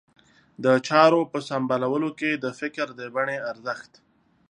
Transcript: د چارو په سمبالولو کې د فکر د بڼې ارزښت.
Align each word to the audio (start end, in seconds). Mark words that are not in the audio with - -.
د 0.63 0.65
چارو 0.87 1.21
په 1.31 1.39
سمبالولو 1.49 2.09
کې 2.19 2.31
د 2.43 2.45
فکر 2.59 2.87
د 2.99 3.01
بڼې 3.15 3.37
ارزښت. 3.51 3.91